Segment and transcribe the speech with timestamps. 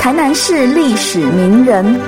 [0.00, 2.00] 台南市历史名人。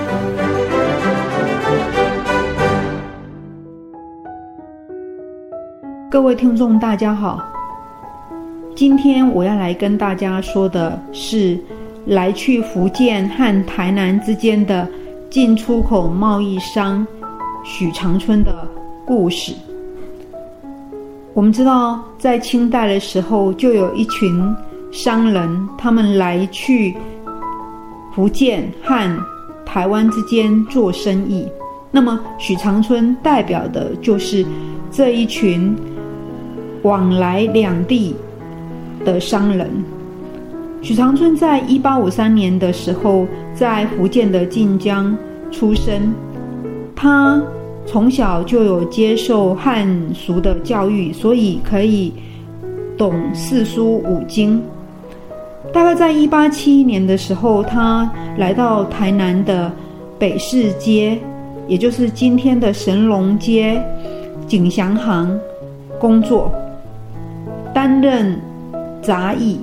[6.10, 7.38] 各位听众，大家好。
[8.74, 11.60] 今天我要来跟大家说的是，
[12.06, 14.88] 来去福建和台南之间的
[15.29, 17.07] 进出口贸易商
[17.63, 18.67] 许长春的
[19.05, 19.53] 故事。
[21.35, 24.57] 我们知道，在清代的时候，就有一群
[24.91, 26.97] 商人，他们来去
[28.15, 29.27] 福建和
[29.65, 31.46] 台湾之间做生意。
[31.91, 34.45] 那么，许长春代表的就是
[34.91, 35.74] 这一群。
[36.84, 38.12] 往来两地
[39.05, 39.70] 的商人，
[40.83, 43.24] 许长春在一八五三年的时候，
[43.55, 45.16] 在福建的晋江
[45.52, 46.12] 出生。
[46.97, 47.41] 他
[47.86, 52.12] 从小就有接受汉俗的教育，所以可以
[52.98, 54.60] 懂四书五经。
[55.72, 59.72] 大概在一八七一年的时候，他来到台南的
[60.18, 61.18] 北市街，
[61.66, 63.82] 也就是今天的神龙街
[64.47, 65.38] 景祥行
[65.98, 66.52] 工作。
[67.74, 68.38] 担任
[69.00, 69.58] 杂役，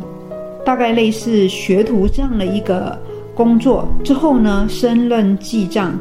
[0.65, 2.97] 大概类似学徒这样的一个
[3.35, 5.93] 工作之后呢，升任记账。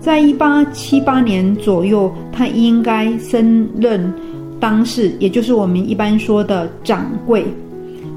[0.00, 4.14] 在一八七八年左右，他应该升任
[4.60, 7.44] 当事，也就是我们一般说的掌柜。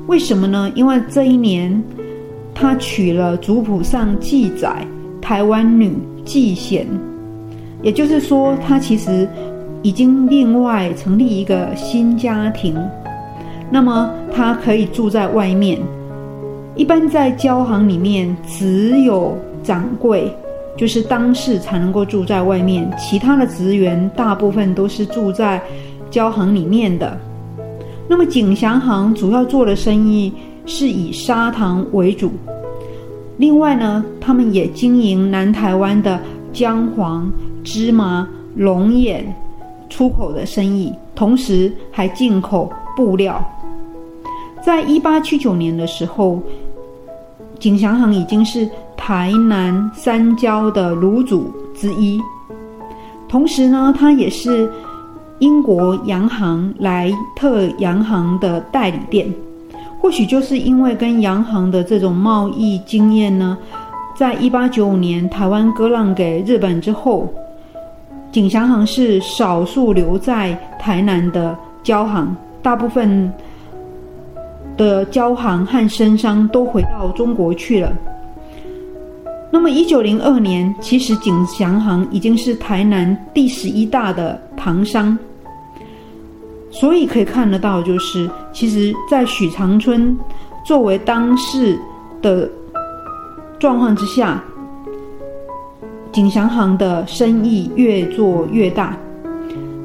[0.09, 0.71] 为什么呢？
[0.73, 1.83] 因为这一年
[2.55, 4.83] 他娶了族谱上记载
[5.21, 6.88] 台湾女季贤，
[7.83, 9.30] 也就是说，他其实
[9.83, 12.75] 已经另外成立一个新家庭。
[13.69, 15.77] 那么他可以住在外面，
[16.75, 20.35] 一般在交行里面只有掌柜，
[20.75, 25.61] 就是当事才能够住在外面，其他的职员大部分都是住在
[26.09, 27.15] 交行里面的。
[28.09, 30.33] 那么景祥行主要做的生意
[30.65, 32.31] 是以砂糖为主，
[33.38, 36.19] 另外呢，他们也经营南台湾的
[36.52, 37.31] 姜黄、
[37.63, 39.31] 芝麻、龙眼
[39.89, 43.39] 出口的生意，同时还进口布料。
[44.61, 46.41] 在一八七九年的时候，
[47.59, 52.20] 景祥行已经是台南三郊的卤主之一。
[53.27, 54.67] 同时呢，它也是
[55.39, 59.33] 英国洋行莱特洋行的代理店。
[60.00, 63.58] 或许就是因为跟洋行的这种贸易经验呢，
[64.16, 67.27] 在一八九五年台湾割让给日本之后，
[68.32, 73.32] 景祥行是少数留在台南的交行，大部分。
[74.77, 77.92] 的交行和生商都回到中国去了。
[79.52, 85.20] 那么，一九零二年，其实景祥行已经是台南第十一大的糖商，
[86.71, 90.17] 所以可以看得到，就是其实，在许长春
[90.65, 91.77] 作为当事
[92.21, 92.49] 的
[93.59, 94.43] 状况之下，
[96.11, 98.97] 景祥行的生意越做越大。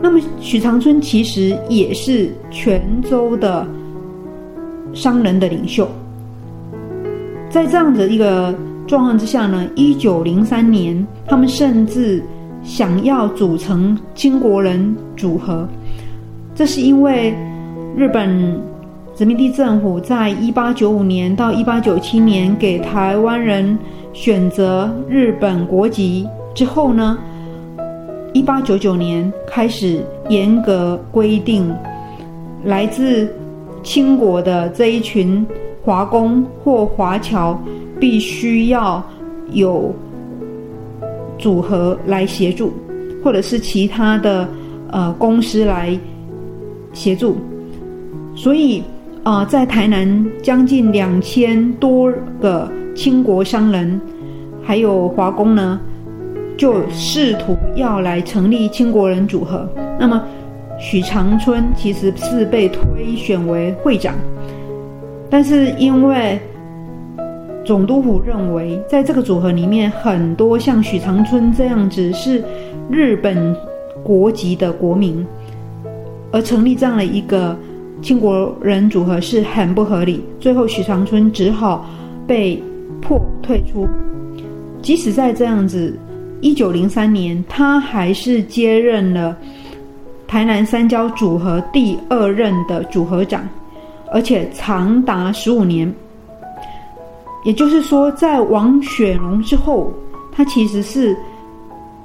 [0.01, 3.67] 那么，许长春其实也是泉州的。
[4.93, 5.89] 商人的领袖，
[7.51, 8.55] 在这样的一个
[8.87, 12.23] 状况之下呢，一九零三年，他们甚至
[12.63, 15.67] 想要组成金国人组合。
[16.55, 17.35] 这是因为
[17.97, 18.61] 日本
[19.15, 23.79] 殖民地政府在一八九五年到一八九七年给台湾人
[24.13, 27.19] 选择日本国籍之后呢，
[28.33, 31.75] 一八九九年开始严格规定
[32.65, 33.29] 来自。
[33.83, 35.47] 清国的这一群
[35.85, 37.55] 华工或华侨，
[38.01, 39.05] 必须要
[39.51, 39.95] 有
[41.39, 42.73] 组合来协助，
[43.23, 44.49] 或者是其他的
[44.91, 45.95] 呃公司来
[46.95, 47.37] 协助。
[48.35, 48.83] 所以
[49.23, 52.11] 啊，在台南将近两千多
[52.41, 54.01] 个清国商人，
[54.63, 55.79] 还有华工呢，
[56.57, 59.69] 就试图要来成立清国人组合。
[59.99, 60.23] 那么。
[60.77, 64.13] 许长春其实是被推选为会长，
[65.31, 66.39] 但是因为
[67.65, 72.43] 总督府认为，在这个组合里面，很多像许长春这样子是
[72.91, 73.57] 日本
[74.03, 75.25] 国籍的国民，
[76.35, 77.57] 而成立这样的一个
[78.03, 80.21] 清国人组合是很不合理。
[80.41, 81.89] 最后，许长春只好
[82.27, 82.61] 被
[83.01, 83.87] 迫退出。
[84.83, 85.97] 即使在这样子，
[86.41, 89.37] 一九零三年，他还是接任了。
[90.27, 93.49] 台南三交组合第二任的组合长，
[94.11, 95.95] 而且长达十五年。
[97.45, 99.93] 也就是说，在王雪龙之后，
[100.33, 101.17] 他其实是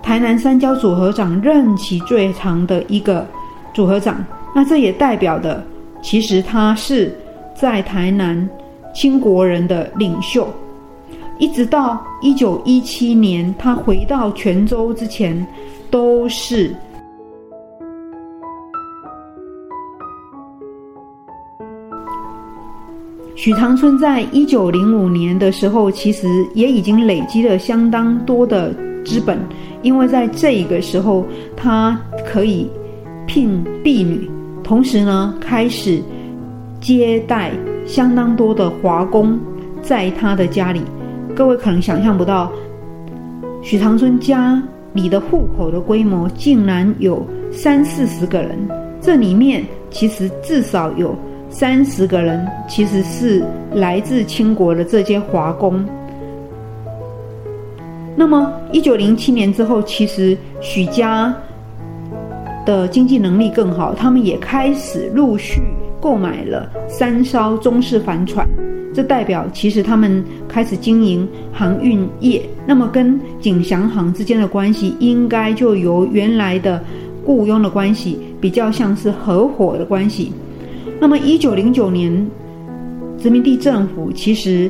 [0.03, 3.25] 台南三交组合长任期最长的一个
[3.73, 4.23] 组合长。
[4.53, 5.63] 那这也代表的，
[6.01, 7.15] 其实他是
[7.55, 8.49] 在台南
[8.93, 10.47] 清国人的领袖。
[11.37, 15.45] 一直到一九一七年他回到泉州之前，
[15.89, 16.75] 都是。
[23.35, 28.73] 许长春在一九零五年的时候，其实也已经累积了相当多的
[29.05, 29.39] 资本，
[29.81, 31.25] 因为在这个时候，
[31.55, 32.69] 他可以
[33.29, 34.27] 聘婢女，
[34.63, 36.01] 同时呢，开始
[36.81, 37.51] 接待
[37.85, 39.39] 相当多的华工，
[39.83, 40.81] 在他的家里。
[41.35, 42.51] 各位可能想象不到，
[43.61, 44.59] 许长春家
[44.93, 48.57] 里的户口的规模竟然有三四十个人，
[48.99, 51.15] 这里面其实至少有。
[51.51, 53.43] 三十个人其实是
[53.73, 55.83] 来自清国的这些华工。
[58.15, 61.35] 那么，一九零七年之后，其实许家
[62.65, 65.61] 的经济能力更好，他们也开始陆续
[65.99, 68.47] 购买了三艘中式帆船，
[68.93, 72.41] 这代表其实他们开始经营航运业。
[72.65, 76.83] 那么，跟景祥航之间的关系，应该就由原来的
[77.25, 80.31] 雇佣的关系，比较像是合伙的关系。
[80.99, 82.29] 那么，一九零九年，
[83.17, 84.69] 殖民地政府其实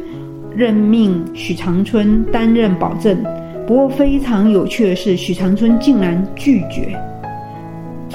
[0.55, 3.17] 任命许长春担任保证。
[3.67, 6.97] 不过，非常有趣的是，许长春竟然拒绝。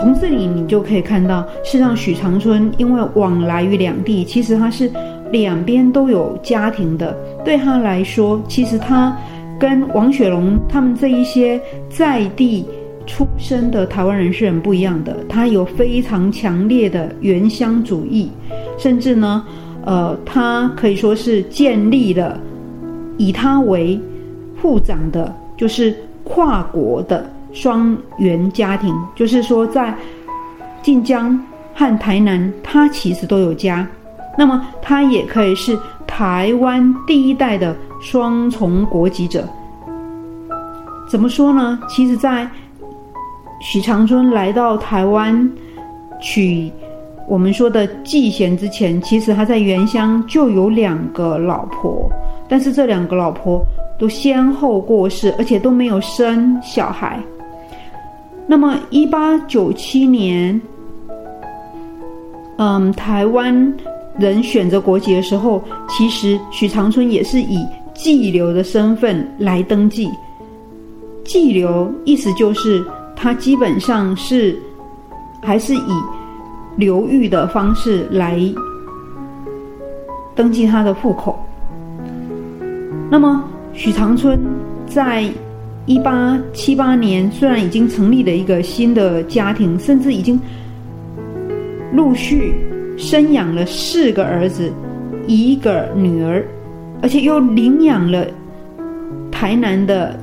[0.04, 4.90] 从这里你就可以看到，是让许长春因为往来于两地，其实他是
[5.32, 7.16] 两边都有家庭的。
[7.42, 9.16] 对他来说，其实他
[9.58, 11.58] 跟王雪龙他们这一些
[11.88, 12.66] 在地。
[13.06, 18.30] 出生的台湾人是很不一样的，他有非常强烈的原乡主义，
[18.78, 19.44] 甚至呢，
[19.84, 22.40] 呃，他可以说是建立了
[23.18, 24.00] 以他为
[24.56, 29.94] 副长的，就是跨国的双元家庭，就是说在
[30.82, 31.40] 晋江
[31.72, 33.86] 和台南，他其实都有家，
[34.36, 39.48] 那么他也可以是台湾第一代的双重国籍者。
[41.08, 41.78] 怎么说呢？
[41.88, 42.48] 其实，在
[43.60, 45.50] 许长春来到台湾
[46.20, 46.70] 娶
[47.28, 52.10] 我们说的季贤之前，其实他在原乡就有两个老婆，
[52.48, 53.62] 但是这两个老婆
[53.98, 57.18] 都先后过世，而且都没有生小孩。
[58.46, 60.60] 那么，一八九七年，
[62.58, 63.74] 嗯，台湾
[64.18, 70.10] 人选择国籍的时候，其实许长春也是以寄流的身份来登记。
[71.24, 72.84] 寄流意思就是。
[73.16, 74.54] 他基本上是
[75.40, 75.92] 还是以
[76.76, 78.38] 流域的方式来
[80.34, 81.38] 登记他的户口。
[83.08, 83.42] 那么
[83.72, 84.38] 许长春
[84.86, 85.26] 在
[85.86, 90.40] 一八七八年，虽然已经成立了一个新的家庭，甚至已经
[91.92, 92.54] 陆续
[92.96, 94.72] 生养了四个儿子、
[95.26, 96.44] 一个女儿，
[97.02, 98.26] 而且又领养了
[99.30, 100.18] 台南的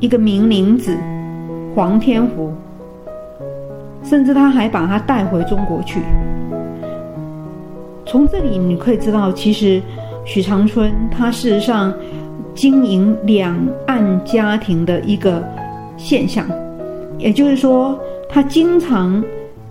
[0.00, 0.96] 一个名伶子。
[1.74, 2.52] 黄天福，
[4.02, 6.00] 甚至他还把他带回中国去。
[8.04, 9.80] 从这里你可以知道，其实
[10.26, 11.90] 许长春他事实上
[12.54, 13.56] 经营两
[13.86, 15.42] 岸家庭的一个
[15.96, 16.46] 现象，
[17.18, 19.22] 也就是说，他经常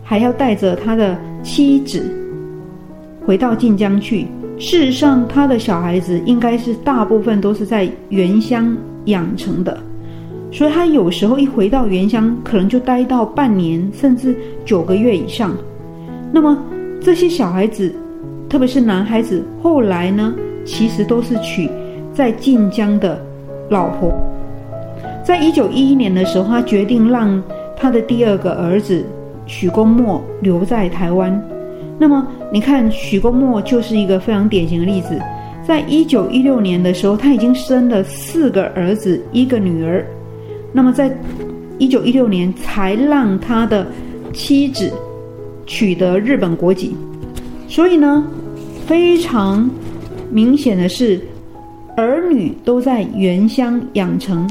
[0.03, 2.03] 还要带着他的妻子
[3.25, 4.27] 回到晋江去。
[4.57, 8.75] 事实上，他的小孩子应该是大部分都是在原乡
[9.05, 9.77] 养成的。
[10.51, 14.35] 所以他有时候一回到原乡，可能就待到半年，甚至
[14.65, 15.55] 九个月以上。
[16.31, 16.57] 那么
[17.00, 17.93] 这些小孩子，
[18.50, 20.33] 特别是男孩子，后来呢，
[20.65, 21.69] 其实都是娶
[22.13, 23.20] 在晋江的
[23.70, 24.12] 老婆。
[25.24, 27.41] 在一九一一年的时候，他决定让
[27.77, 29.06] 他的第二个儿子
[29.46, 31.41] 许公墨留在台湾。
[32.00, 35.20] 那么你看，许公墨就是一个非常典型的例子。
[35.63, 40.03] 在一九一六年的时候，他已经生了四个儿子，一个女儿。
[40.74, 41.15] 那么，在
[41.77, 43.86] 一九一六年才让他的
[44.34, 44.91] 妻子
[45.68, 46.96] 取得日本国籍，
[47.68, 48.25] 所以呢，
[48.88, 49.70] 非常
[50.32, 51.22] 明显的是，
[51.98, 54.50] 儿女都在原乡养成，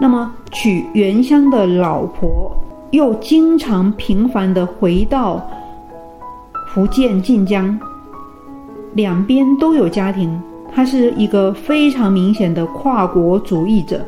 [0.00, 2.54] 那么娶原乡的老婆，
[2.90, 5.44] 又经常频繁的回到
[6.68, 7.78] 福建晋江，
[8.94, 10.40] 两边都有家庭，
[10.74, 14.00] 他是一个非常明显的跨国主义者。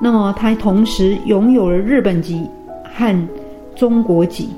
[0.00, 2.48] 那么他同时拥有了日本籍
[2.94, 3.28] 和
[3.74, 4.50] 中国籍，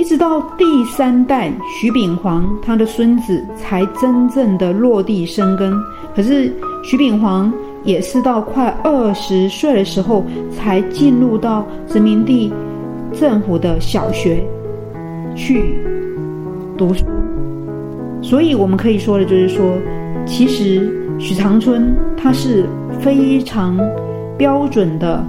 [0.00, 5.70] 一直到第三代徐秉煌，他的孙子才真正的落地生根。
[6.16, 6.50] 可是
[6.82, 7.52] 徐秉煌
[7.84, 12.50] 也是到快二十岁的时候才进入到殖民地
[13.12, 14.42] 政府的小学
[15.36, 15.78] 去
[16.78, 17.04] 读书。
[18.22, 19.76] 所以我们可以说的就是说，
[20.24, 20.96] 其实。
[21.18, 22.66] 许长春他是
[22.98, 23.78] 非常
[24.38, 25.22] 标准的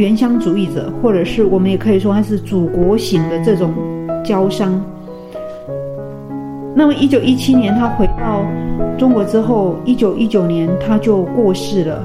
[0.00, 3.74] 原乡主义者，或者是我们也可以说他是祖国型的这种
[4.24, 4.82] 交商。
[6.74, 8.42] 那么，一九一七年他回到
[8.96, 12.02] 中国之后，一九一九年他就过世了。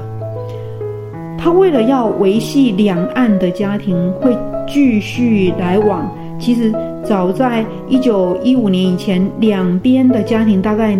[1.38, 4.36] 他为了要维系两岸的家庭会
[4.68, 6.06] 继续来往，
[6.38, 6.70] 其实
[7.02, 10.94] 早在一九一五年以前，两边的家庭大概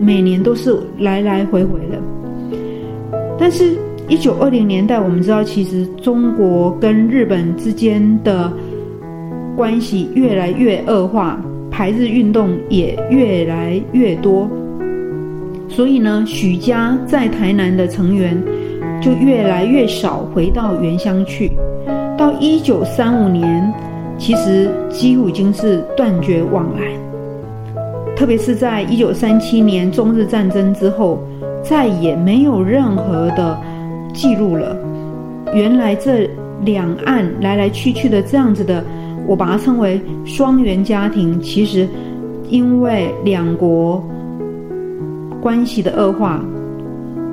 [0.00, 2.02] 每年都是来来回回的。
[3.38, 3.78] 但是，
[4.10, 8.52] 一九二零年代，我们知道，其实中国跟日本之间的
[9.56, 11.40] 关系越来越恶化。
[11.70, 14.50] 排日运动也越来越多，
[15.68, 18.36] 所以呢，许家在台南的成员
[19.00, 21.52] 就越来越少回到原乡去。
[22.18, 23.72] 到一九三五年，
[24.18, 26.82] 其实几乎已经是断绝往来。
[28.16, 31.22] 特别是在一九三七年中日战争之后，
[31.62, 33.56] 再也没有任何的
[34.12, 34.76] 记录了。
[35.54, 36.28] 原来这
[36.64, 38.84] 两岸来来去去的这样子的。
[39.26, 41.86] 我把它称为双元家庭，其实
[42.48, 44.02] 因为两国
[45.40, 46.42] 关系的恶化，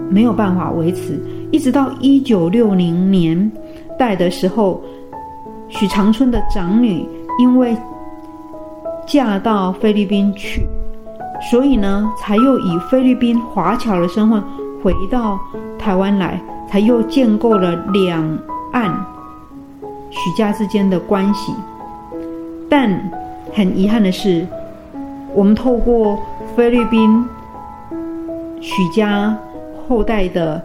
[0.07, 1.19] 没有办法维持，
[1.50, 3.51] 一直到一九六零年
[3.98, 4.79] 代的时候，
[5.69, 7.03] 许长春的长女
[7.39, 7.75] 因为
[9.07, 10.62] 嫁到菲律宾去，
[11.50, 14.43] 所以呢，才又以菲律宾华侨的身份
[14.81, 15.39] 回到
[15.77, 18.24] 台湾来，才又建构了两
[18.72, 18.91] 岸
[20.10, 21.53] 许家之间的关系。
[22.69, 22.89] 但
[23.53, 24.46] 很遗憾的是，
[25.34, 26.19] 我们透过
[26.55, 27.25] 菲律宾
[28.60, 29.36] 许家
[29.88, 30.62] 后代的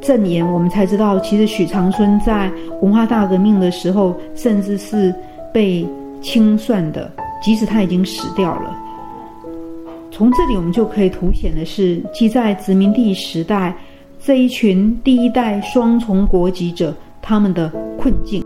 [0.00, 2.50] 证言，我们才知道，其实许长春在
[2.82, 5.14] 文化大革命的时候，甚至是
[5.52, 5.88] 被
[6.20, 7.10] 清算的，
[7.42, 8.83] 即使他已经死掉了。
[10.16, 13.76] 从这里，我们就可以凸显的是，即在殖民地时代，
[14.20, 17.68] 这一群第一代双重国籍者他们的
[17.98, 18.43] 困境。